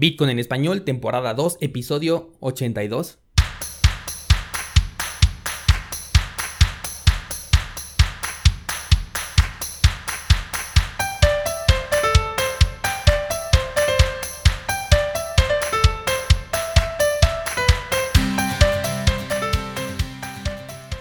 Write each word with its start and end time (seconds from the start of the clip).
Bitcoin 0.00 0.30
en 0.30 0.38
español, 0.38 0.80
temporada 0.80 1.34
2, 1.34 1.58
episodio 1.60 2.32
82. 2.40 3.18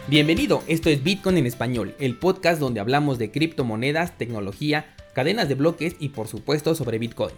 Bienvenido, 0.10 0.62
esto 0.68 0.90
es 0.90 1.02
Bitcoin 1.02 1.38
en 1.38 1.46
español, 1.46 1.96
el 2.00 2.18
podcast 2.18 2.60
donde 2.60 2.82
hablamos 2.82 3.18
de 3.18 3.32
criptomonedas, 3.32 4.18
tecnología, 4.18 4.94
cadenas 5.14 5.48
de 5.48 5.56
bloques 5.56 5.96
y 6.00 6.10
por 6.10 6.28
supuesto 6.28 6.76
sobre 6.76 7.00
Bitcoin. 7.00 7.32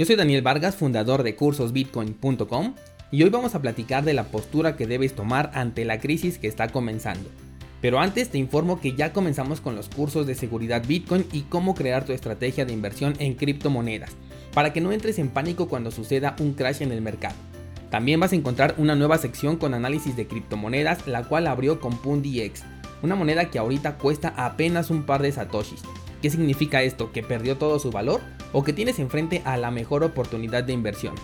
Yo 0.00 0.06
soy 0.06 0.16
Daniel 0.16 0.40
Vargas, 0.40 0.76
fundador 0.76 1.22
de 1.22 1.36
cursosbitcoin.com 1.36 2.74
y 3.10 3.22
hoy 3.22 3.28
vamos 3.28 3.54
a 3.54 3.60
platicar 3.60 4.02
de 4.02 4.14
la 4.14 4.24
postura 4.24 4.74
que 4.74 4.86
debes 4.86 5.14
tomar 5.14 5.50
ante 5.52 5.84
la 5.84 6.00
crisis 6.00 6.38
que 6.38 6.48
está 6.48 6.68
comenzando. 6.68 7.28
Pero 7.82 8.00
antes 8.00 8.30
te 8.30 8.38
informo 8.38 8.80
que 8.80 8.94
ya 8.94 9.12
comenzamos 9.12 9.60
con 9.60 9.76
los 9.76 9.90
cursos 9.90 10.26
de 10.26 10.34
seguridad 10.34 10.82
Bitcoin 10.88 11.26
y 11.34 11.42
cómo 11.42 11.74
crear 11.74 12.06
tu 12.06 12.14
estrategia 12.14 12.64
de 12.64 12.72
inversión 12.72 13.12
en 13.18 13.34
criptomonedas, 13.34 14.12
para 14.54 14.72
que 14.72 14.80
no 14.80 14.90
entres 14.90 15.18
en 15.18 15.28
pánico 15.28 15.68
cuando 15.68 15.90
suceda 15.90 16.34
un 16.40 16.54
crash 16.54 16.80
en 16.80 16.92
el 16.92 17.02
mercado. 17.02 17.36
También 17.90 18.20
vas 18.20 18.32
a 18.32 18.36
encontrar 18.36 18.76
una 18.78 18.94
nueva 18.94 19.18
sección 19.18 19.58
con 19.58 19.74
análisis 19.74 20.16
de 20.16 20.26
criptomonedas, 20.26 21.06
la 21.08 21.24
cual 21.24 21.46
abrió 21.46 21.78
con 21.78 21.98
PundiX, 21.98 22.62
una 23.02 23.16
moneda 23.16 23.50
que 23.50 23.58
ahorita 23.58 23.98
cuesta 23.98 24.32
apenas 24.38 24.88
un 24.88 25.02
par 25.02 25.20
de 25.20 25.32
satoshis. 25.32 25.82
¿Qué 26.22 26.30
significa 26.30 26.82
esto? 26.82 27.12
¿Que 27.12 27.22
perdió 27.22 27.58
todo 27.58 27.78
su 27.78 27.90
valor? 27.90 28.22
O 28.52 28.64
que 28.64 28.72
tienes 28.72 28.98
enfrente 28.98 29.42
a 29.44 29.56
la 29.56 29.70
mejor 29.70 30.04
oportunidad 30.04 30.64
de 30.64 30.72
inversión. 30.72 31.14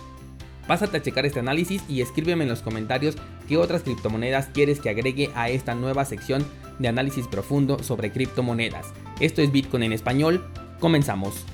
Pásate 0.67 0.97
a 0.97 1.01
checar 1.01 1.25
este 1.25 1.39
análisis 1.39 1.81
y 1.87 2.01
escríbeme 2.01 2.43
en 2.43 2.49
los 2.49 2.61
comentarios 2.61 3.15
qué 3.47 3.57
otras 3.57 3.83
criptomonedas 3.83 4.47
quieres 4.47 4.81
que 4.81 4.89
agregue 4.89 5.29
a 5.33 5.49
esta 5.49 5.75
nueva 5.75 6.03
sección 6.03 6.45
de 6.77 6.89
análisis 6.89 7.27
profundo 7.27 7.81
sobre 7.81 8.11
criptomonedas. 8.11 8.87
Esto 9.19 9.41
es 9.41 9.51
Bitcoin 9.51 9.83
en 9.83 9.93
español, 9.93 10.45
comenzamos. 10.79 11.45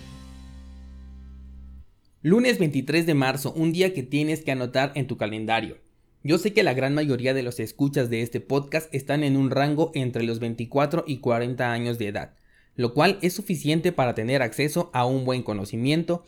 Lunes 2.24 2.58
23 2.58 3.06
de 3.06 3.14
marzo, 3.14 3.54
un 3.54 3.72
día 3.72 3.94
que 3.94 4.02
tienes 4.02 4.44
que 4.44 4.52
anotar 4.52 4.92
en 4.96 5.08
tu 5.08 5.18
calendario. 5.18 5.78
Yo 6.24 6.38
sé 6.38 6.54
que 6.54 6.64
la 6.64 6.74
gran 6.74 6.96
mayoría 6.96 7.34
de 7.34 7.44
los 7.44 7.60
escuchas 7.60 8.10
de 8.10 8.22
este 8.22 8.40
podcast 8.40 8.92
están 8.96 9.24
en 9.24 9.36
un 9.36 9.52
rango 9.52 9.92
entre 9.94 10.24
los 10.24 10.40
24 10.40 11.04
y 11.06 11.18
40 11.18 11.72
años 11.72 12.00
de 12.00 12.08
edad 12.08 12.36
lo 12.76 12.94
cual 12.94 13.20
es 13.22 13.34
suficiente 13.34 13.92
para 13.92 14.16
tener 14.16 14.42
acceso 14.42 14.90
a 14.94 15.06
un 15.06 15.26
buen 15.26 15.44
conocimiento, 15.44 16.24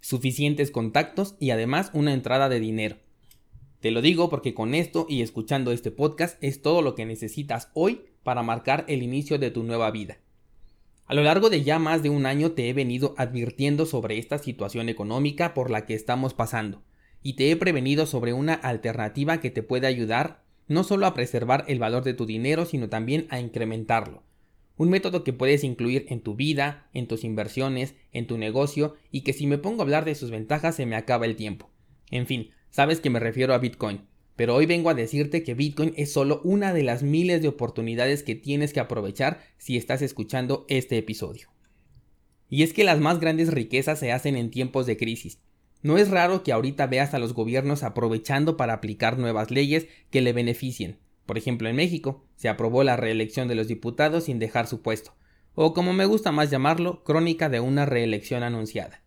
suficientes 0.00 0.70
contactos 0.70 1.36
y 1.38 1.50
además 1.50 1.90
una 1.94 2.12
entrada 2.12 2.48
de 2.48 2.60
dinero. 2.60 2.96
Te 3.80 3.90
lo 3.90 4.00
digo 4.00 4.30
porque 4.30 4.54
con 4.54 4.74
esto 4.74 5.06
y 5.08 5.22
escuchando 5.22 5.72
este 5.72 5.90
podcast 5.90 6.42
es 6.42 6.62
todo 6.62 6.82
lo 6.82 6.94
que 6.94 7.04
necesitas 7.04 7.70
hoy 7.74 8.02
para 8.22 8.42
marcar 8.42 8.84
el 8.88 9.02
inicio 9.02 9.38
de 9.38 9.50
tu 9.50 9.64
nueva 9.64 9.90
vida. 9.90 10.18
A 11.06 11.14
lo 11.14 11.22
largo 11.22 11.50
de 11.50 11.62
ya 11.62 11.78
más 11.78 12.02
de 12.02 12.08
un 12.08 12.24
año 12.26 12.52
te 12.52 12.68
he 12.68 12.72
venido 12.72 13.14
advirtiendo 13.18 13.84
sobre 13.84 14.18
esta 14.18 14.38
situación 14.38 14.88
económica 14.88 15.52
por 15.52 15.70
la 15.70 15.84
que 15.84 15.94
estamos 15.94 16.32
pasando, 16.32 16.82
y 17.22 17.34
te 17.34 17.50
he 17.50 17.56
prevenido 17.56 18.06
sobre 18.06 18.32
una 18.32 18.54
alternativa 18.54 19.40
que 19.40 19.50
te 19.50 19.62
puede 19.62 19.86
ayudar 19.86 20.42
no 20.68 20.84
solo 20.84 21.06
a 21.06 21.14
preservar 21.14 21.64
el 21.68 21.78
valor 21.78 22.04
de 22.04 22.14
tu 22.14 22.24
dinero, 22.24 22.64
sino 22.64 22.88
también 22.88 23.26
a 23.30 23.40
incrementarlo, 23.40 24.22
un 24.76 24.90
método 24.90 25.24
que 25.24 25.32
puedes 25.32 25.64
incluir 25.64 26.06
en 26.08 26.20
tu 26.20 26.34
vida, 26.34 26.88
en 26.94 27.06
tus 27.06 27.24
inversiones, 27.24 27.94
en 28.12 28.26
tu 28.26 28.38
negocio 28.38 28.94
y 29.10 29.22
que 29.22 29.32
si 29.32 29.46
me 29.46 29.58
pongo 29.58 29.82
a 29.82 29.84
hablar 29.84 30.04
de 30.04 30.14
sus 30.14 30.30
ventajas 30.30 30.76
se 30.76 30.86
me 30.86 30.96
acaba 30.96 31.26
el 31.26 31.36
tiempo. 31.36 31.70
En 32.10 32.26
fin, 32.26 32.50
sabes 32.70 33.00
que 33.00 33.10
me 33.10 33.20
refiero 33.20 33.54
a 33.54 33.58
Bitcoin, 33.58 34.02
pero 34.36 34.54
hoy 34.54 34.66
vengo 34.66 34.90
a 34.90 34.94
decirte 34.94 35.42
que 35.42 35.54
Bitcoin 35.54 35.92
es 35.96 36.12
solo 36.12 36.40
una 36.44 36.72
de 36.72 36.82
las 36.82 37.02
miles 37.02 37.42
de 37.42 37.48
oportunidades 37.48 38.22
que 38.22 38.34
tienes 38.34 38.72
que 38.72 38.80
aprovechar 38.80 39.40
si 39.58 39.76
estás 39.76 40.02
escuchando 40.02 40.66
este 40.68 40.98
episodio. 40.98 41.48
Y 42.48 42.62
es 42.62 42.72
que 42.72 42.84
las 42.84 43.00
más 43.00 43.20
grandes 43.20 43.52
riquezas 43.52 43.98
se 43.98 44.12
hacen 44.12 44.36
en 44.36 44.50
tiempos 44.50 44.86
de 44.86 44.96
crisis. 44.96 45.38
No 45.82 45.98
es 45.98 46.10
raro 46.10 46.42
que 46.42 46.52
ahorita 46.52 46.86
veas 46.86 47.12
a 47.12 47.18
los 47.18 47.34
gobiernos 47.34 47.82
aprovechando 47.82 48.56
para 48.56 48.74
aplicar 48.74 49.18
nuevas 49.18 49.50
leyes 49.50 49.88
que 50.10 50.20
le 50.20 50.32
beneficien, 50.32 50.98
por 51.26 51.38
ejemplo, 51.38 51.68
en 51.68 51.76
México 51.76 52.24
se 52.36 52.48
aprobó 52.48 52.84
la 52.84 52.96
reelección 52.96 53.48
de 53.48 53.54
los 53.54 53.68
diputados 53.68 54.24
sin 54.24 54.38
dejar 54.38 54.66
su 54.66 54.82
puesto, 54.82 55.14
o 55.54 55.74
como 55.74 55.92
me 55.92 56.06
gusta 56.06 56.32
más 56.32 56.50
llamarlo, 56.50 57.04
crónica 57.04 57.48
de 57.48 57.60
una 57.60 57.86
reelección 57.86 58.42
anunciada. 58.42 59.02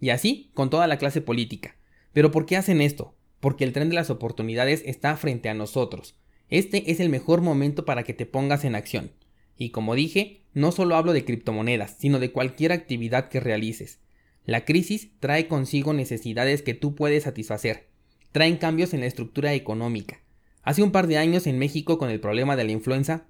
Y 0.00 0.10
así 0.10 0.50
con 0.54 0.70
toda 0.70 0.86
la 0.86 0.98
clase 0.98 1.20
política. 1.20 1.76
Pero 2.12 2.30
¿por 2.30 2.46
qué 2.46 2.56
hacen 2.56 2.80
esto? 2.80 3.14
Porque 3.40 3.64
el 3.64 3.72
tren 3.72 3.88
de 3.88 3.94
las 3.94 4.10
oportunidades 4.10 4.82
está 4.86 5.16
frente 5.16 5.48
a 5.48 5.54
nosotros. 5.54 6.16
Este 6.48 6.90
es 6.90 7.00
el 7.00 7.08
mejor 7.08 7.40
momento 7.40 7.84
para 7.84 8.02
que 8.02 8.14
te 8.14 8.26
pongas 8.26 8.64
en 8.64 8.74
acción. 8.74 9.12
Y 9.56 9.70
como 9.70 9.94
dije, 9.94 10.42
no 10.54 10.72
solo 10.72 10.96
hablo 10.96 11.12
de 11.12 11.24
criptomonedas, 11.24 11.96
sino 11.98 12.18
de 12.18 12.32
cualquier 12.32 12.72
actividad 12.72 13.28
que 13.28 13.40
realices. 13.40 14.00
La 14.44 14.64
crisis 14.64 15.10
trae 15.18 15.48
consigo 15.48 15.92
necesidades 15.92 16.62
que 16.62 16.74
tú 16.74 16.94
puedes 16.94 17.24
satisfacer. 17.24 17.88
Traen 18.32 18.56
cambios 18.56 18.94
en 18.94 19.00
la 19.00 19.06
estructura 19.06 19.54
económica, 19.54 20.20
Hace 20.66 20.82
un 20.82 20.90
par 20.90 21.06
de 21.06 21.16
años 21.16 21.46
en 21.46 21.60
México 21.60 21.96
con 21.96 22.10
el 22.10 22.18
problema 22.18 22.56
de 22.56 22.64
la 22.64 22.72
influenza, 22.72 23.28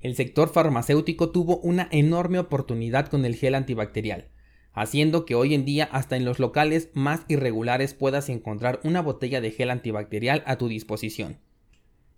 el 0.00 0.16
sector 0.16 0.48
farmacéutico 0.48 1.28
tuvo 1.30 1.58
una 1.58 1.86
enorme 1.90 2.38
oportunidad 2.38 3.08
con 3.08 3.26
el 3.26 3.36
gel 3.36 3.54
antibacterial, 3.54 4.28
haciendo 4.72 5.26
que 5.26 5.34
hoy 5.34 5.52
en 5.52 5.66
día 5.66 5.84
hasta 5.92 6.16
en 6.16 6.24
los 6.24 6.38
locales 6.38 6.88
más 6.94 7.26
irregulares 7.28 7.92
puedas 7.92 8.30
encontrar 8.30 8.80
una 8.84 9.02
botella 9.02 9.42
de 9.42 9.50
gel 9.50 9.68
antibacterial 9.68 10.42
a 10.46 10.56
tu 10.56 10.68
disposición. 10.68 11.36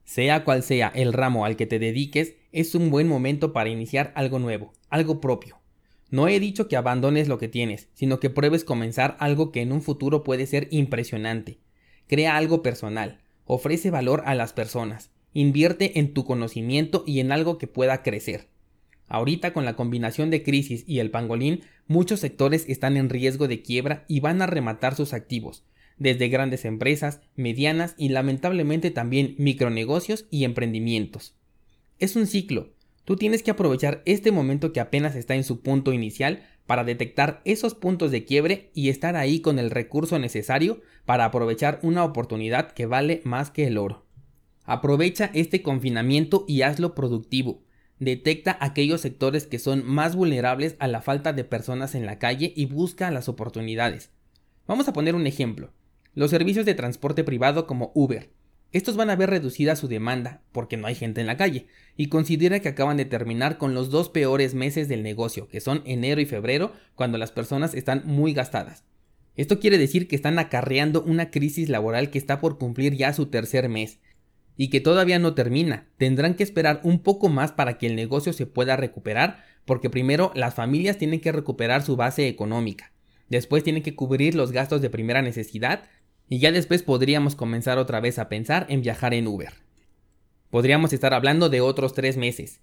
Sea 0.04 0.44
cual 0.44 0.62
sea 0.62 0.86
el 0.94 1.12
ramo 1.12 1.44
al 1.44 1.56
que 1.56 1.66
te 1.66 1.80
dediques, 1.80 2.36
es 2.52 2.76
un 2.76 2.92
buen 2.92 3.08
momento 3.08 3.52
para 3.52 3.70
iniciar 3.70 4.12
algo 4.14 4.38
nuevo, 4.38 4.72
algo 4.88 5.20
propio. 5.20 5.58
No 6.10 6.28
he 6.28 6.38
dicho 6.38 6.68
que 6.68 6.76
abandones 6.76 7.26
lo 7.26 7.38
que 7.38 7.48
tienes, 7.48 7.88
sino 7.94 8.20
que 8.20 8.30
pruebes 8.30 8.62
comenzar 8.62 9.16
algo 9.18 9.50
que 9.50 9.62
en 9.62 9.72
un 9.72 9.82
futuro 9.82 10.22
puede 10.22 10.46
ser 10.46 10.68
impresionante. 10.70 11.58
Crea 12.06 12.36
algo 12.36 12.62
personal, 12.62 13.23
Ofrece 13.46 13.90
valor 13.90 14.22
a 14.26 14.34
las 14.34 14.52
personas. 14.52 15.10
Invierte 15.32 15.98
en 15.98 16.14
tu 16.14 16.24
conocimiento 16.24 17.04
y 17.06 17.20
en 17.20 17.32
algo 17.32 17.58
que 17.58 17.66
pueda 17.66 18.02
crecer. 18.02 18.48
Ahorita 19.06 19.52
con 19.52 19.64
la 19.64 19.76
combinación 19.76 20.30
de 20.30 20.42
crisis 20.42 20.84
y 20.86 20.98
el 20.98 21.10
pangolín, 21.10 21.62
muchos 21.86 22.20
sectores 22.20 22.64
están 22.68 22.96
en 22.96 23.10
riesgo 23.10 23.48
de 23.48 23.62
quiebra 23.62 24.04
y 24.08 24.20
van 24.20 24.40
a 24.40 24.46
rematar 24.46 24.94
sus 24.94 25.12
activos, 25.12 25.64
desde 25.98 26.28
grandes 26.28 26.64
empresas, 26.64 27.20
medianas 27.36 27.94
y 27.98 28.08
lamentablemente 28.08 28.90
también 28.90 29.34
micronegocios 29.38 30.26
y 30.30 30.44
emprendimientos. 30.44 31.36
Es 31.98 32.16
un 32.16 32.26
ciclo. 32.26 32.72
Tú 33.04 33.16
tienes 33.16 33.42
que 33.42 33.50
aprovechar 33.50 34.02
este 34.06 34.32
momento 34.32 34.72
que 34.72 34.80
apenas 34.80 35.14
está 35.14 35.34
en 35.34 35.44
su 35.44 35.60
punto 35.60 35.92
inicial 35.92 36.42
para 36.66 36.84
detectar 36.84 37.40
esos 37.44 37.74
puntos 37.74 38.10
de 38.10 38.24
quiebre 38.24 38.70
y 38.74 38.88
estar 38.88 39.16
ahí 39.16 39.40
con 39.40 39.58
el 39.58 39.70
recurso 39.70 40.18
necesario 40.18 40.80
para 41.04 41.26
aprovechar 41.26 41.78
una 41.82 42.04
oportunidad 42.04 42.72
que 42.72 42.86
vale 42.86 43.20
más 43.24 43.50
que 43.50 43.66
el 43.66 43.78
oro. 43.78 44.04
Aprovecha 44.64 45.30
este 45.34 45.62
confinamiento 45.62 46.44
y 46.48 46.62
hazlo 46.62 46.94
productivo. 46.94 47.62
Detecta 47.98 48.56
aquellos 48.60 49.02
sectores 49.02 49.46
que 49.46 49.58
son 49.58 49.84
más 49.84 50.16
vulnerables 50.16 50.76
a 50.78 50.88
la 50.88 51.02
falta 51.02 51.32
de 51.32 51.44
personas 51.44 51.94
en 51.94 52.06
la 52.06 52.18
calle 52.18 52.52
y 52.56 52.66
busca 52.66 53.10
las 53.10 53.28
oportunidades. 53.28 54.10
Vamos 54.66 54.88
a 54.88 54.92
poner 54.92 55.14
un 55.14 55.26
ejemplo. 55.26 55.70
Los 56.14 56.30
servicios 56.30 56.64
de 56.64 56.74
transporte 56.74 57.24
privado 57.24 57.66
como 57.66 57.92
Uber. 57.94 58.30
Estos 58.74 58.96
van 58.96 59.08
a 59.08 59.14
ver 59.14 59.30
reducida 59.30 59.76
su 59.76 59.86
demanda 59.86 60.42
porque 60.50 60.76
no 60.76 60.88
hay 60.88 60.96
gente 60.96 61.20
en 61.20 61.28
la 61.28 61.36
calle 61.36 61.68
y 61.96 62.08
considera 62.08 62.58
que 62.58 62.70
acaban 62.70 62.96
de 62.96 63.04
terminar 63.04 63.56
con 63.56 63.72
los 63.72 63.88
dos 63.88 64.08
peores 64.08 64.54
meses 64.54 64.88
del 64.88 65.04
negocio, 65.04 65.46
que 65.46 65.60
son 65.60 65.82
enero 65.86 66.20
y 66.20 66.26
febrero, 66.26 66.72
cuando 66.96 67.16
las 67.16 67.30
personas 67.30 67.74
están 67.74 68.02
muy 68.04 68.34
gastadas. 68.34 68.82
Esto 69.36 69.60
quiere 69.60 69.78
decir 69.78 70.08
que 70.08 70.16
están 70.16 70.40
acarreando 70.40 71.04
una 71.04 71.30
crisis 71.30 71.68
laboral 71.68 72.10
que 72.10 72.18
está 72.18 72.40
por 72.40 72.58
cumplir 72.58 72.96
ya 72.96 73.12
su 73.12 73.26
tercer 73.26 73.68
mes 73.68 74.00
y 74.56 74.70
que 74.70 74.80
todavía 74.80 75.20
no 75.20 75.34
termina. 75.34 75.86
Tendrán 75.96 76.34
que 76.34 76.42
esperar 76.42 76.80
un 76.82 76.98
poco 76.98 77.28
más 77.28 77.52
para 77.52 77.78
que 77.78 77.86
el 77.86 77.94
negocio 77.94 78.32
se 78.32 78.46
pueda 78.46 78.76
recuperar, 78.76 79.44
porque 79.66 79.88
primero 79.88 80.32
las 80.34 80.54
familias 80.54 80.98
tienen 80.98 81.20
que 81.20 81.30
recuperar 81.30 81.84
su 81.84 81.94
base 81.94 82.26
económica. 82.26 82.90
Después 83.28 83.62
tienen 83.62 83.84
que 83.84 83.94
cubrir 83.94 84.34
los 84.34 84.50
gastos 84.50 84.82
de 84.82 84.90
primera 84.90 85.22
necesidad 85.22 85.84
y 86.28 86.38
ya 86.38 86.52
después 86.52 86.82
podríamos 86.82 87.34
comenzar 87.34 87.78
otra 87.78 88.00
vez 88.00 88.18
a 88.18 88.28
pensar 88.28 88.66
en 88.68 88.82
viajar 88.82 89.14
en 89.14 89.26
Uber. 89.26 89.52
Podríamos 90.50 90.92
estar 90.92 91.14
hablando 91.14 91.48
de 91.48 91.60
otros 91.60 91.94
tres 91.94 92.16
meses. 92.16 92.60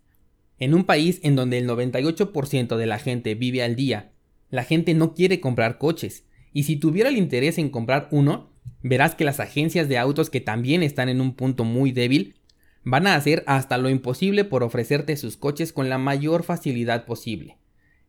En 0.57 0.73
un 0.73 0.85
país 0.85 1.19
en 1.23 1.35
donde 1.35 1.57
el 1.57 1.67
98% 1.67 2.77
de 2.77 2.85
la 2.85 2.99
gente 2.99 3.35
vive 3.35 3.63
al 3.63 3.75
día, 3.75 4.11
la 4.49 4.63
gente 4.63 4.93
no 4.93 5.13
quiere 5.13 5.39
comprar 5.39 5.77
coches, 5.77 6.25
y 6.53 6.63
si 6.63 6.75
tuviera 6.75 7.09
el 7.09 7.17
interés 7.17 7.57
en 7.57 7.69
comprar 7.69 8.07
uno, 8.11 8.51
verás 8.83 9.15
que 9.15 9.23
las 9.23 9.39
agencias 9.39 9.87
de 9.87 9.97
autos 9.97 10.29
que 10.29 10.41
también 10.41 10.83
están 10.83 11.09
en 11.09 11.21
un 11.21 11.35
punto 11.35 11.63
muy 11.63 11.91
débil, 11.91 12.35
van 12.83 13.07
a 13.07 13.15
hacer 13.15 13.43
hasta 13.47 13.77
lo 13.77 13.89
imposible 13.89 14.43
por 14.43 14.63
ofrecerte 14.63 15.15
sus 15.17 15.37
coches 15.37 15.71
con 15.71 15.89
la 15.89 15.97
mayor 15.97 16.43
facilidad 16.43 17.05
posible. 17.05 17.57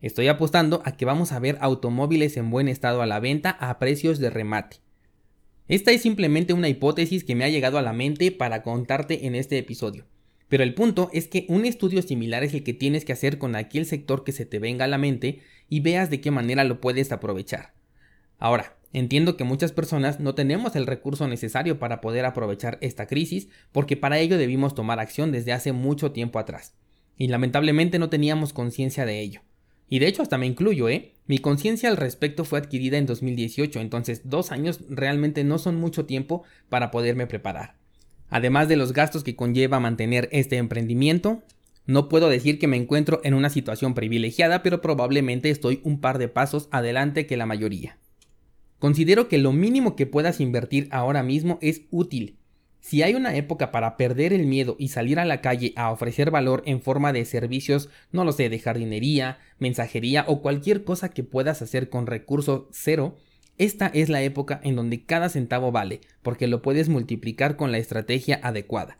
Estoy 0.00 0.28
apostando 0.28 0.82
a 0.84 0.96
que 0.96 1.04
vamos 1.04 1.30
a 1.32 1.38
ver 1.38 1.58
automóviles 1.60 2.36
en 2.36 2.50
buen 2.50 2.68
estado 2.68 3.02
a 3.02 3.06
la 3.06 3.20
venta 3.20 3.50
a 3.50 3.78
precios 3.78 4.18
de 4.18 4.30
remate. 4.30 4.78
Esta 5.68 5.92
es 5.92 6.02
simplemente 6.02 6.52
una 6.52 6.68
hipótesis 6.68 7.24
que 7.24 7.34
me 7.34 7.44
ha 7.44 7.48
llegado 7.48 7.78
a 7.78 7.82
la 7.82 7.92
mente 7.92 8.32
para 8.32 8.62
contarte 8.62 9.26
en 9.26 9.34
este 9.34 9.58
episodio. 9.58 10.06
Pero 10.48 10.64
el 10.64 10.74
punto 10.74 11.08
es 11.12 11.28
que 11.28 11.46
un 11.48 11.64
estudio 11.64 12.02
similar 12.02 12.42
es 12.44 12.52
el 12.52 12.62
que 12.62 12.74
tienes 12.74 13.04
que 13.04 13.12
hacer 13.12 13.38
con 13.38 13.56
aquel 13.56 13.86
sector 13.86 14.24
que 14.24 14.32
se 14.32 14.44
te 14.44 14.58
venga 14.58 14.84
a 14.84 14.88
la 14.88 14.98
mente 14.98 15.40
y 15.68 15.80
veas 15.80 16.10
de 16.10 16.20
qué 16.20 16.30
manera 16.30 16.64
lo 16.64 16.80
puedes 16.80 17.10
aprovechar. 17.12 17.72
Ahora, 18.38 18.76
entiendo 18.92 19.36
que 19.36 19.44
muchas 19.44 19.72
personas 19.72 20.20
no 20.20 20.34
tenemos 20.34 20.76
el 20.76 20.86
recurso 20.86 21.26
necesario 21.28 21.78
para 21.78 22.00
poder 22.00 22.26
aprovechar 22.26 22.76
esta 22.82 23.06
crisis 23.06 23.48
porque 23.70 23.96
para 23.96 24.18
ello 24.18 24.36
debimos 24.36 24.74
tomar 24.74 24.98
acción 24.98 25.32
desde 25.32 25.52
hace 25.52 25.72
mucho 25.72 26.12
tiempo 26.12 26.38
atrás. 26.38 26.74
Y 27.16 27.28
lamentablemente 27.28 27.98
no 27.98 28.10
teníamos 28.10 28.52
conciencia 28.52 29.06
de 29.06 29.20
ello. 29.20 29.42
Y 29.92 29.98
de 29.98 30.06
hecho 30.06 30.22
hasta 30.22 30.38
me 30.38 30.46
incluyo, 30.46 30.88
¿eh? 30.88 31.12
Mi 31.26 31.36
conciencia 31.36 31.90
al 31.90 31.98
respecto 31.98 32.46
fue 32.46 32.58
adquirida 32.58 32.96
en 32.96 33.04
2018, 33.04 33.78
entonces 33.78 34.22
dos 34.24 34.50
años 34.50 34.80
realmente 34.88 35.44
no 35.44 35.58
son 35.58 35.76
mucho 35.76 36.06
tiempo 36.06 36.44
para 36.70 36.90
poderme 36.90 37.26
preparar. 37.26 37.74
Además 38.30 38.68
de 38.68 38.76
los 38.76 38.94
gastos 38.94 39.22
que 39.22 39.36
conlleva 39.36 39.80
mantener 39.80 40.30
este 40.32 40.56
emprendimiento, 40.56 41.42
no 41.84 42.08
puedo 42.08 42.30
decir 42.30 42.58
que 42.58 42.68
me 42.68 42.78
encuentro 42.78 43.20
en 43.22 43.34
una 43.34 43.50
situación 43.50 43.92
privilegiada, 43.92 44.62
pero 44.62 44.80
probablemente 44.80 45.50
estoy 45.50 45.82
un 45.84 46.00
par 46.00 46.16
de 46.16 46.28
pasos 46.28 46.68
adelante 46.70 47.26
que 47.26 47.36
la 47.36 47.44
mayoría. 47.44 47.98
Considero 48.78 49.28
que 49.28 49.36
lo 49.36 49.52
mínimo 49.52 49.94
que 49.94 50.06
puedas 50.06 50.40
invertir 50.40 50.88
ahora 50.90 51.22
mismo 51.22 51.58
es 51.60 51.82
útil 51.90 52.38
si 52.82 53.02
hay 53.04 53.14
una 53.14 53.36
época 53.36 53.70
para 53.70 53.96
perder 53.96 54.32
el 54.32 54.44
miedo 54.44 54.74
y 54.76 54.88
salir 54.88 55.20
a 55.20 55.24
la 55.24 55.40
calle 55.40 55.72
a 55.76 55.92
ofrecer 55.92 56.32
valor 56.32 56.64
en 56.66 56.82
forma 56.82 57.12
de 57.12 57.24
servicios, 57.24 57.88
no 58.10 58.24
lo 58.24 58.32
sé, 58.32 58.48
de 58.48 58.58
jardinería, 58.58 59.38
mensajería 59.60 60.24
o 60.26 60.42
cualquier 60.42 60.82
cosa 60.82 61.08
que 61.08 61.22
puedas 61.22 61.62
hacer 61.62 61.88
con 61.88 62.08
recurso 62.08 62.68
cero, 62.72 63.16
esta 63.56 63.86
es 63.86 64.08
la 64.08 64.20
época 64.22 64.60
en 64.64 64.74
donde 64.74 65.04
cada 65.04 65.28
centavo 65.28 65.70
vale, 65.70 66.00
porque 66.22 66.48
lo 66.48 66.60
puedes 66.60 66.88
multiplicar 66.88 67.56
con 67.56 67.70
la 67.70 67.78
estrategia 67.78 68.40
adecuada. 68.42 68.98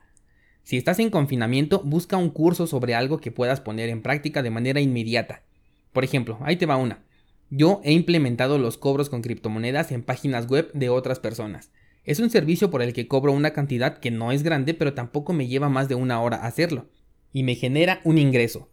Si 0.63 0.77
estás 0.77 0.99
en 0.99 1.09
confinamiento, 1.09 1.81
busca 1.83 2.15
un 2.15 2.29
curso 2.29 2.67
sobre 2.67 2.95
algo 2.95 3.19
que 3.19 3.31
puedas 3.31 3.59
poner 3.59 3.89
en 3.89 4.01
práctica 4.01 4.41
de 4.41 4.49
manera 4.49 4.79
inmediata. 4.79 5.43
Por 5.91 6.05
ejemplo, 6.05 6.39
ahí 6.41 6.55
te 6.55 6.65
va 6.65 6.77
una. 6.77 7.03
Yo 7.49 7.81
he 7.83 7.91
implementado 7.91 8.57
los 8.57 8.77
cobros 8.77 9.09
con 9.09 9.21
criptomonedas 9.21 9.91
en 9.91 10.03
páginas 10.03 10.47
web 10.47 10.71
de 10.73 10.87
otras 10.87 11.19
personas. 11.19 11.69
Es 12.05 12.19
un 12.19 12.29
servicio 12.29 12.69
por 12.69 12.81
el 12.81 12.91
que 12.91 13.07
cobro 13.07 13.31
una 13.31 13.51
cantidad 13.51 13.99
que 13.99 14.11
no 14.11 14.31
es 14.31 14.43
grande, 14.43 14.73
pero 14.73 14.93
tampoco 14.93 15.31
me 15.31 15.47
lleva 15.47 15.69
más 15.69 15.87
de 15.87 15.95
una 15.95 16.21
hora 16.21 16.45
hacerlo. 16.45 16.89
Y 17.31 17.43
me 17.43 17.55
genera 17.55 18.01
un 18.03 18.17
ingreso. 18.17 18.69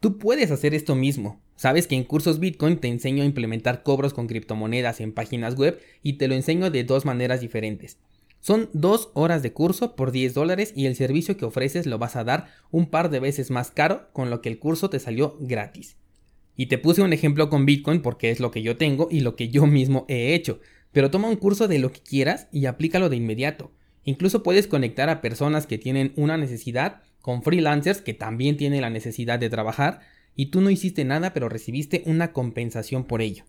Tú 0.00 0.18
puedes 0.18 0.50
hacer 0.50 0.74
esto 0.74 0.94
mismo. 0.94 1.40
Sabes 1.56 1.86
que 1.86 1.94
en 1.94 2.04
cursos 2.04 2.40
Bitcoin 2.40 2.78
te 2.78 2.88
enseño 2.88 3.22
a 3.22 3.26
implementar 3.26 3.82
cobros 3.82 4.12
con 4.12 4.26
criptomonedas 4.26 5.00
en 5.00 5.12
páginas 5.12 5.56
web 5.56 5.80
y 6.02 6.14
te 6.14 6.28
lo 6.28 6.34
enseño 6.34 6.70
de 6.70 6.84
dos 6.84 7.06
maneras 7.06 7.40
diferentes. 7.40 7.98
Son 8.40 8.68
dos 8.74 9.10
horas 9.14 9.42
de 9.42 9.54
curso 9.54 9.96
por 9.96 10.12
10 10.12 10.34
dólares 10.34 10.74
y 10.76 10.84
el 10.84 10.96
servicio 10.96 11.38
que 11.38 11.46
ofreces 11.46 11.86
lo 11.86 11.96
vas 11.96 12.16
a 12.16 12.24
dar 12.24 12.48
un 12.70 12.90
par 12.90 13.08
de 13.08 13.20
veces 13.20 13.50
más 13.50 13.70
caro 13.70 14.10
con 14.12 14.28
lo 14.28 14.42
que 14.42 14.50
el 14.50 14.58
curso 14.58 14.90
te 14.90 14.98
salió 14.98 15.38
gratis. 15.40 15.96
Y 16.54 16.66
te 16.66 16.76
puse 16.76 17.00
un 17.00 17.14
ejemplo 17.14 17.48
con 17.48 17.64
Bitcoin 17.64 18.02
porque 18.02 18.30
es 18.30 18.40
lo 18.40 18.50
que 18.50 18.60
yo 18.60 18.76
tengo 18.76 19.08
y 19.10 19.20
lo 19.20 19.34
que 19.34 19.48
yo 19.48 19.66
mismo 19.66 20.04
he 20.08 20.34
hecho. 20.34 20.60
Pero 20.94 21.10
toma 21.10 21.28
un 21.28 21.36
curso 21.36 21.66
de 21.68 21.80
lo 21.80 21.92
que 21.92 22.00
quieras 22.00 22.46
y 22.52 22.66
aplícalo 22.66 23.08
de 23.08 23.16
inmediato. 23.16 23.72
Incluso 24.04 24.44
puedes 24.44 24.68
conectar 24.68 25.10
a 25.10 25.20
personas 25.20 25.66
que 25.66 25.76
tienen 25.76 26.12
una 26.14 26.38
necesidad 26.38 27.02
con 27.20 27.42
freelancers 27.42 28.00
que 28.00 28.14
también 28.14 28.56
tienen 28.56 28.80
la 28.80 28.90
necesidad 28.90 29.40
de 29.40 29.50
trabajar 29.50 30.00
y 30.36 30.46
tú 30.46 30.60
no 30.60 30.70
hiciste 30.70 31.04
nada 31.04 31.34
pero 31.34 31.48
recibiste 31.48 32.04
una 32.06 32.32
compensación 32.32 33.04
por 33.04 33.22
ello. 33.22 33.44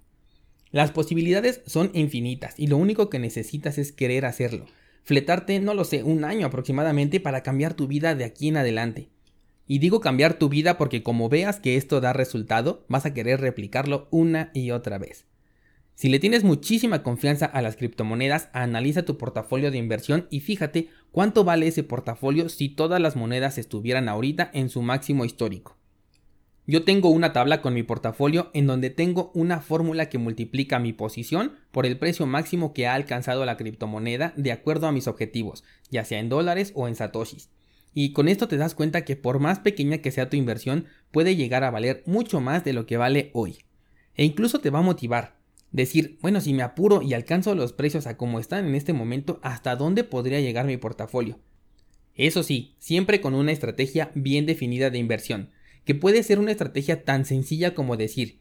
Las 0.71 0.91
posibilidades 0.91 1.61
son 1.67 1.91
infinitas 1.93 2.55
y 2.57 2.65
lo 2.65 2.77
único 2.77 3.09
que 3.09 3.19
necesitas 3.19 3.77
es 3.77 3.91
querer 3.91 4.25
hacerlo. 4.25 4.65
Fletarte, 5.03 5.59
no 5.59 5.75
lo 5.75 5.83
sé, 5.83 6.01
un 6.01 6.23
año 6.23 6.47
aproximadamente 6.47 7.19
para 7.19 7.43
cambiar 7.43 7.75
tu 7.75 7.85
vida 7.85 8.15
de 8.15 8.23
aquí 8.23 8.47
en 8.47 8.57
adelante. 8.57 9.09
Y 9.67 9.77
digo 9.77 9.99
cambiar 9.99 10.39
tu 10.39 10.49
vida 10.49 10.79
porque 10.79 11.03
como 11.03 11.29
veas 11.29 11.59
que 11.59 11.75
esto 11.75 12.01
da 12.01 12.11
resultado, 12.11 12.85
vas 12.89 13.05
a 13.05 13.13
querer 13.13 13.39
replicarlo 13.39 14.07
una 14.09 14.49
y 14.55 14.71
otra 14.71 14.97
vez. 14.97 15.25
Si 15.95 16.09
le 16.09 16.19
tienes 16.19 16.43
muchísima 16.43 17.03
confianza 17.03 17.45
a 17.45 17.61
las 17.61 17.77
criptomonedas, 17.77 18.49
analiza 18.51 19.05
tu 19.05 19.17
portafolio 19.17 19.71
de 19.71 19.77
inversión 19.77 20.27
y 20.29 20.41
fíjate 20.41 20.89
cuánto 21.11 21.45
vale 21.45 21.67
ese 21.67 21.83
portafolio 21.83 22.49
si 22.49 22.67
todas 22.67 22.99
las 22.99 23.15
monedas 23.15 23.57
estuvieran 23.57 24.09
ahorita 24.09 24.51
en 24.53 24.69
su 24.69 24.81
máximo 24.81 25.23
histórico. 25.23 25.77
Yo 26.67 26.83
tengo 26.83 27.09
una 27.09 27.31
tabla 27.31 27.61
con 27.61 27.73
mi 27.73 27.83
portafolio 27.83 28.49
en 28.53 28.67
donde 28.67 28.89
tengo 28.89 29.31
una 29.33 29.61
fórmula 29.61 30.09
que 30.09 30.17
multiplica 30.17 30.79
mi 30.79 30.91
posición 30.91 31.53
por 31.71 31.85
el 31.85 31.97
precio 31.97 32.25
máximo 32.25 32.73
que 32.73 32.87
ha 32.87 32.95
alcanzado 32.95 33.45
la 33.45 33.55
criptomoneda 33.55 34.33
de 34.35 34.51
acuerdo 34.51 34.87
a 34.87 34.91
mis 34.91 35.07
objetivos, 35.07 35.63
ya 35.91 36.03
sea 36.03 36.19
en 36.19 36.27
dólares 36.27 36.73
o 36.75 36.89
en 36.89 36.95
satoshis. 36.95 37.51
Y 37.93 38.11
con 38.11 38.27
esto 38.27 38.49
te 38.49 38.57
das 38.57 38.75
cuenta 38.75 39.05
que 39.05 39.15
por 39.15 39.39
más 39.39 39.59
pequeña 39.59 39.99
que 39.99 40.11
sea 40.11 40.29
tu 40.29 40.35
inversión, 40.35 40.87
puede 41.11 41.37
llegar 41.37 41.63
a 41.63 41.71
valer 41.71 42.03
mucho 42.05 42.41
más 42.41 42.65
de 42.65 42.73
lo 42.73 42.85
que 42.85 42.97
vale 42.97 43.29
hoy. 43.33 43.59
E 44.15 44.25
incluso 44.25 44.59
te 44.59 44.71
va 44.71 44.79
a 44.79 44.81
motivar, 44.81 45.34
decir, 45.75 46.17
bueno, 46.21 46.39
si 46.39 46.53
me 46.53 46.63
apuro 46.63 47.01
y 47.01 47.13
alcanzo 47.13 47.53
los 47.53 47.73
precios 47.73 48.07
a 48.07 48.15
como 48.15 48.39
están 48.39 48.65
en 48.65 48.75
este 48.75 48.93
momento, 48.93 49.39
¿hasta 49.43 49.75
dónde 49.75 50.03
podría 50.03 50.39
llegar 50.39 50.65
mi 50.65 50.77
portafolio? 50.77 51.39
Eso 52.15 52.43
sí, 52.43 52.75
siempre 52.79 53.19
con 53.19 53.35
una 53.35 53.51
estrategia 53.51 54.09
bien 54.15 54.45
definida 54.45 54.89
de 54.89 54.99
inversión, 54.99 55.49
que 55.83 55.93
puede 55.93 56.23
ser 56.23 56.39
una 56.39 56.51
estrategia 56.51 57.03
tan 57.03 57.25
sencilla 57.25 57.75
como 57.75 57.97
decir, 57.97 58.39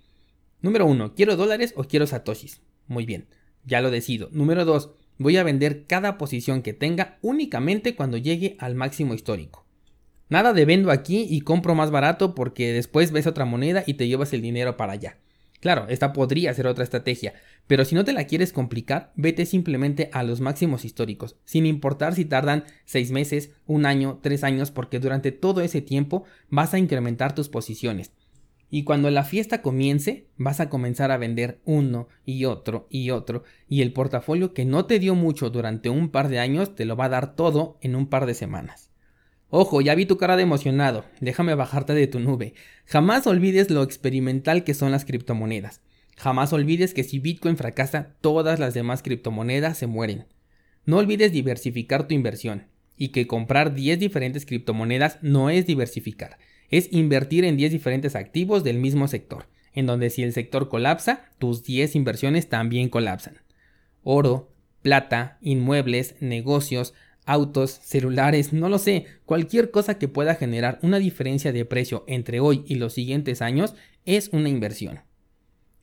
número 0.61 0.87
1, 0.87 1.15
¿quiero 1.15 1.37
dólares 1.37 1.75
o 1.77 1.83
quiero 1.83 2.07
satoshis? 2.07 2.61
Muy 2.87 3.05
bien, 3.05 3.27
ya 3.65 3.81
lo 3.81 3.91
decido. 3.91 4.29
Número 4.31 4.65
2, 4.65 4.91
voy 5.19 5.37
a 5.37 5.43
vender 5.43 5.87
cada 5.87 6.19
posición 6.19 6.63
que 6.63 6.73
tenga 6.73 7.19
únicamente 7.21 7.97
cuando 7.97 8.17
llegue 8.17 8.57
al 8.61 8.77
máximo 8.77 9.13
histórico. 9.13 9.67
Nada 10.29 10.53
de 10.53 10.65
vendo 10.65 10.93
aquí 10.93 11.27
y 11.29 11.41
compro 11.41 11.75
más 11.75 11.91
barato 11.91 12.37
porque 12.37 12.73
después 12.73 13.11
ves 13.11 13.27
otra 13.27 13.45
moneda 13.45 13.83
y 13.87 13.95
te 13.95 14.07
llevas 14.07 14.33
el 14.33 14.41
dinero 14.41 14.77
para 14.77 14.93
allá. 14.93 15.19
Claro, 15.65 15.87
esta 15.89 16.13
podría 16.13 16.53
ser 16.53 16.67
otra 16.67 16.85
estrategia, 16.85 17.33
pero 17.67 17.87
si 17.87 17.95
no 17.95 18.05
te 18.05 18.13
la 18.13 18.25
quieres 18.25 18.53
complicar, 18.53 19.15
vete 19.17 19.47
simplemente 19.47 20.11
a 20.13 20.23
los 20.23 20.43
máximos 20.43 20.85
históricos, 20.85 21.39
sin 21.47 21.65
importar 21.65 22.15
si 22.15 22.27
tardan 22.27 22.65
6 22.85 23.11
meses, 23.13 23.53
un 23.65 23.87
año, 23.87 24.19
3 24.23 24.45
años, 24.45 24.71
porque 24.71 25.01
durante 25.01 25.33
todo 25.33 25.63
ese 25.63 25.81
tiempo 25.81 26.25
vas 26.51 26.75
a 26.75 26.79
incrementar 26.79 27.35
tus 27.35 27.49
posiciones. 27.49 28.13
Y 28.69 28.85
cuando 28.85 29.09
la 29.11 29.25
fiesta 29.25 29.63
comience, 29.63 30.27
vas 30.37 30.61
a 30.61 30.69
comenzar 30.69 31.11
a 31.11 31.17
vender 31.17 31.63
uno 31.65 32.09
y 32.27 32.45
otro 32.45 32.87
y 32.91 33.09
otro, 33.09 33.45
y 33.67 33.81
el 33.81 33.95
portafolio 33.95 34.53
que 34.53 34.67
no 34.67 34.85
te 34.85 34.99
dio 34.99 35.15
mucho 35.15 35.49
durante 35.49 35.89
un 35.89 36.11
par 36.11 36.29
de 36.29 36.41
años 36.41 36.75
te 36.75 36.85
lo 36.85 36.95
va 36.95 37.07
a 37.07 37.09
dar 37.09 37.37
todo 37.37 37.79
en 37.81 37.97
un 37.97 38.09
par 38.09 38.27
de 38.27 38.35
semanas. 38.35 38.91
Ojo, 39.57 39.81
ya 39.81 39.95
vi 39.95 40.05
tu 40.05 40.17
cara 40.17 40.37
de 40.37 40.43
emocionado, 40.43 41.05
déjame 41.21 41.55
bajarte 41.55 41.95
de 41.95 42.09
tu 42.09 42.19
nube. 42.19 42.55
Jamás 42.87 43.25
olvides 43.29 43.71
lo 43.71 43.85
experimental 43.85 44.65
que 44.65 44.75
son 44.75 44.91
las 44.91 45.05
criptomonedas. 45.05 45.81
Jamás 46.17 46.53
olvides 46.53 46.93
que 46.93 47.05
si 47.05 47.21
Bitcoin 47.21 47.57
fracasa, 47.57 48.17
todas 48.21 48.59
las 48.59 48.75
demás 48.75 49.05
criptomonedas 49.05 49.79
se 49.79 49.87
mueren. 49.87 50.27
No 50.87 50.97
olvides 50.97 51.31
diversificar 51.31 52.09
tu 52.09 52.15
inversión, 52.15 52.67
y 52.97 53.11
que 53.11 53.29
comprar 53.29 53.77
10 53.77 54.01
diferentes 54.01 54.45
criptomonedas 54.45 55.19
no 55.23 55.51
es 55.51 55.67
diversificar, 55.67 56.37
es 56.69 56.93
invertir 56.93 57.45
en 57.45 57.57
10 57.57 57.71
diferentes 57.71 58.17
activos 58.17 58.65
del 58.65 58.79
mismo 58.79 59.07
sector, 59.07 59.47
en 59.73 59.87
donde 59.87 60.11
si 60.11 60.25
el 60.25 60.33
sector 60.33 60.69
colapsa, 60.69 61.27
tus 61.39 61.63
10 61.63 61.95
inversiones 61.95 62.49
también 62.49 62.89
colapsan. 62.89 63.39
Oro, 64.03 64.51
plata, 64.83 65.39
inmuebles, 65.43 66.17
negocios, 66.19 66.93
autos, 67.27 67.81
celulares, 67.83 68.53
no 68.53 68.69
lo 68.69 68.79
sé, 68.79 69.07
cualquier 69.25 69.71
cosa 69.71 69.99
que 69.99 70.09
pueda 70.09 70.35
generar 70.35 70.79
una 70.83 70.99
diferencia 70.99 71.53
de 71.53 71.65
precio 71.65 72.05
entre 72.07 72.41
hoy 72.41 72.65
y 72.67 72.77
los 72.77 72.93
siguientes 72.93 73.43
años 73.43 73.75
es 74.05 74.29
una 74.33 74.49
inversión. 74.49 75.01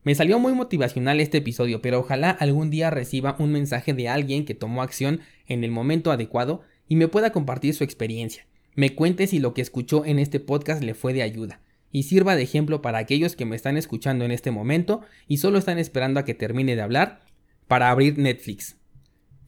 Me 0.03 0.15
salió 0.15 0.39
muy 0.39 0.53
motivacional 0.53 1.19
este 1.19 1.37
episodio, 1.39 1.81
pero 1.81 1.99
ojalá 1.99 2.31
algún 2.31 2.71
día 2.71 2.89
reciba 2.89 3.35
un 3.37 3.51
mensaje 3.51 3.93
de 3.93 4.09
alguien 4.09 4.45
que 4.45 4.55
tomó 4.55 4.81
acción 4.81 5.21
en 5.47 5.63
el 5.63 5.69
momento 5.69 6.11
adecuado 6.11 6.61
y 6.87 6.95
me 6.95 7.07
pueda 7.07 7.31
compartir 7.31 7.75
su 7.75 7.83
experiencia. 7.83 8.47
Me 8.73 8.95
cuente 8.95 9.27
si 9.27 9.39
lo 9.39 9.53
que 9.53 9.61
escuchó 9.61 10.03
en 10.05 10.17
este 10.17 10.39
podcast 10.39 10.81
le 10.81 10.95
fue 10.95 11.13
de 11.13 11.21
ayuda 11.21 11.61
y 11.91 12.03
sirva 12.03 12.35
de 12.35 12.43
ejemplo 12.43 12.81
para 12.81 12.97
aquellos 12.97 13.35
que 13.35 13.45
me 13.45 13.55
están 13.55 13.77
escuchando 13.77 14.25
en 14.25 14.31
este 14.31 14.49
momento 14.49 15.01
y 15.27 15.37
solo 15.37 15.59
están 15.59 15.77
esperando 15.77 16.19
a 16.19 16.25
que 16.25 16.33
termine 16.33 16.75
de 16.75 16.81
hablar 16.81 17.21
para 17.67 17.89
abrir 17.89 18.17
Netflix. 18.17 18.80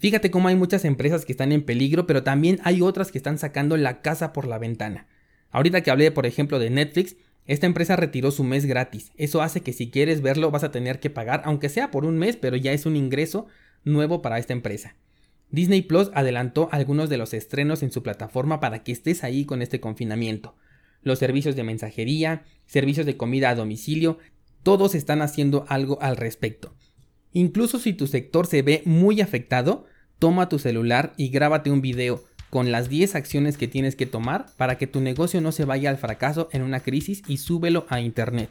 Fíjate 0.03 0.31
cómo 0.31 0.49
hay 0.49 0.57
muchas 0.57 0.83
empresas 0.83 1.23
que 1.23 1.31
están 1.31 1.53
en 1.53 1.63
peligro, 1.63 2.05
pero 2.05 2.23
también 2.23 2.59
hay 2.65 2.81
otras 2.81 3.09
que 3.09 3.17
están 3.17 3.37
sacando 3.37 3.77
la 3.77 4.01
casa 4.01 4.33
por 4.33 4.45
la 4.47 4.59
ventana. 4.59 5.07
Ahorita 5.49 5.79
que 5.79 5.91
hablé, 5.91 6.11
por 6.11 6.25
ejemplo, 6.25 6.59
de 6.59 6.69
Netflix, 6.69 7.15
esta 7.45 7.67
empresa 7.67 7.95
retiró 7.95 8.29
su 8.31 8.43
mes 8.43 8.65
gratis. 8.65 9.13
Eso 9.15 9.41
hace 9.41 9.61
que 9.61 9.71
si 9.71 9.89
quieres 9.89 10.21
verlo 10.21 10.51
vas 10.51 10.65
a 10.65 10.71
tener 10.71 10.99
que 10.99 11.09
pagar, 11.09 11.41
aunque 11.45 11.69
sea 11.69 11.89
por 11.89 12.03
un 12.03 12.17
mes, 12.17 12.35
pero 12.35 12.57
ya 12.57 12.73
es 12.73 12.85
un 12.85 12.97
ingreso 12.97 13.47
nuevo 13.85 14.21
para 14.21 14.39
esta 14.39 14.51
empresa. 14.51 14.97
Disney 15.51 15.83
Plus 15.83 16.11
adelantó 16.13 16.67
algunos 16.73 17.09
de 17.09 17.15
los 17.15 17.33
estrenos 17.33 17.81
en 17.81 17.93
su 17.93 18.03
plataforma 18.03 18.59
para 18.59 18.83
que 18.83 18.91
estés 18.91 19.23
ahí 19.23 19.45
con 19.45 19.61
este 19.61 19.79
confinamiento. 19.79 20.57
Los 21.01 21.17
servicios 21.17 21.55
de 21.55 21.63
mensajería, 21.63 22.43
servicios 22.65 23.05
de 23.05 23.15
comida 23.15 23.51
a 23.51 23.55
domicilio, 23.55 24.17
Todos 24.63 24.95
están 24.95 25.21
haciendo 25.21 25.65
algo 25.69 25.97
al 26.01 26.17
respecto. 26.17 26.75
Incluso 27.31 27.79
si 27.79 27.93
tu 27.93 28.07
sector 28.07 28.47
se 28.47 28.61
ve 28.63 28.81
muy 28.85 29.19
afectado, 29.21 29.85
toma 30.23 30.47
tu 30.47 30.57
celular 30.57 31.11
y 31.17 31.27
grábate 31.27 31.69
un 31.69 31.81
video 31.81 32.23
con 32.49 32.71
las 32.71 32.87
10 32.87 33.15
acciones 33.15 33.57
que 33.57 33.67
tienes 33.67 33.97
que 33.97 34.05
tomar 34.05 34.45
para 34.55 34.77
que 34.77 34.87
tu 34.87 35.01
negocio 35.01 35.41
no 35.41 35.51
se 35.51 35.65
vaya 35.65 35.89
al 35.89 35.97
fracaso 35.97 36.47
en 36.53 36.61
una 36.61 36.79
crisis 36.79 37.23
y 37.27 37.39
súbelo 37.39 37.85
a 37.89 37.99
internet. 37.99 38.49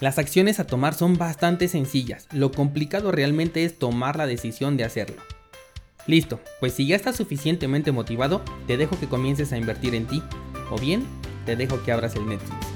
Las 0.00 0.18
acciones 0.18 0.58
a 0.58 0.66
tomar 0.66 0.92
son 0.92 1.16
bastante 1.16 1.68
sencillas, 1.68 2.26
lo 2.32 2.50
complicado 2.50 3.12
realmente 3.12 3.64
es 3.64 3.78
tomar 3.78 4.16
la 4.16 4.26
decisión 4.26 4.76
de 4.76 4.82
hacerlo. 4.82 5.22
Listo, 6.08 6.40
pues 6.58 6.72
si 6.72 6.88
ya 6.88 6.96
estás 6.96 7.14
suficientemente 7.14 7.92
motivado, 7.92 8.42
te 8.66 8.76
dejo 8.76 8.98
que 8.98 9.06
comiences 9.06 9.52
a 9.52 9.56
invertir 9.56 9.94
en 9.94 10.08
ti, 10.08 10.20
o 10.72 10.80
bien 10.80 11.04
te 11.46 11.54
dejo 11.54 11.80
que 11.84 11.92
abras 11.92 12.16
el 12.16 12.26
Netflix. 12.26 12.73